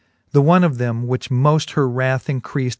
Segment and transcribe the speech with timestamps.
[0.31, 2.69] The one of them, which moft her wrath increaft.